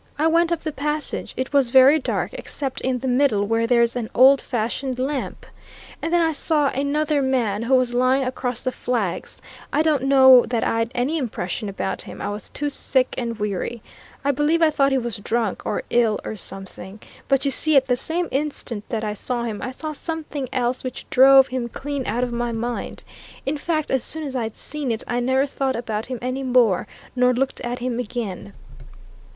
"I 0.17 0.25
went 0.25 0.51
up 0.51 0.63
the 0.63 0.71
passage. 0.71 1.35
It 1.37 1.53
was 1.53 1.69
very 1.69 1.99
dark, 1.99 2.31
except 2.33 2.81
in 2.81 2.97
the 2.97 3.07
middle, 3.07 3.45
where 3.45 3.67
there's 3.67 3.95
an 3.95 4.09
old 4.15 4.41
fashioned 4.41 4.97
lamp. 4.97 5.45
And 6.01 6.11
then 6.11 6.23
I 6.23 6.31
saw 6.31 6.69
another 6.69 7.21
man, 7.21 7.61
who 7.61 7.75
was 7.75 7.93
lying 7.93 8.23
across 8.23 8.61
the 8.61 8.71
flags. 8.71 9.43
I 9.71 9.83
don't 9.83 10.01
know 10.05 10.43
that 10.47 10.63
I'd 10.63 10.91
any 10.95 11.19
impression 11.19 11.69
about 11.69 12.01
him 12.01 12.19
I 12.19 12.31
was 12.31 12.49
too 12.49 12.67
sick 12.67 13.13
and 13.15 13.37
weary. 13.37 13.83
I 14.25 14.31
believe 14.31 14.63
I 14.63 14.71
thought 14.71 14.91
he 14.91 14.97
was 14.97 15.17
drunk, 15.17 15.63
or 15.67 15.83
ill 15.91 16.19
or 16.25 16.35
something. 16.35 16.99
But 17.27 17.45
you 17.45 17.51
see, 17.51 17.77
at 17.77 17.85
the 17.85 17.95
same 17.95 18.27
instant 18.31 18.89
that 18.89 19.03
I 19.03 19.13
saw 19.13 19.43
him, 19.43 19.61
I 19.61 19.69
saw 19.69 19.91
something 19.91 20.49
else 20.51 20.83
which 20.83 21.07
drove 21.11 21.49
him 21.49 21.69
clean 21.69 22.07
out 22.07 22.23
of 22.23 22.33
my 22.33 22.51
mind. 22.51 23.03
In 23.45 23.55
fact, 23.55 23.91
as 23.91 24.03
soon 24.03 24.23
as 24.23 24.35
I'd 24.35 24.55
seen 24.55 24.89
it, 24.91 25.03
I 25.07 25.19
never 25.19 25.45
thought 25.45 25.75
about 25.75 26.07
him 26.07 26.17
any 26.23 26.41
more, 26.41 26.87
nor 27.15 27.35
looked 27.35 27.61
at 27.61 27.77
him 27.77 27.99
again." 27.99 28.53